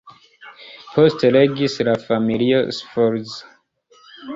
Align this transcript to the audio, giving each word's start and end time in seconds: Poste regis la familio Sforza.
Poste 0.95 1.31
regis 1.37 1.77
la 1.91 1.95
familio 2.09 2.67
Sforza. 2.83 3.57